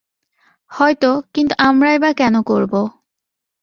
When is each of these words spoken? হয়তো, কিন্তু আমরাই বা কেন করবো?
হয়তো, 0.71 1.09
কিন্তু 1.33 1.53
আমরাই 1.59 1.97
বা 1.99 2.09
কেন 2.13 2.35
করবো? 2.41 2.81